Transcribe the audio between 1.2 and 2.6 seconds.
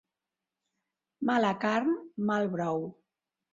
Mala carn, mal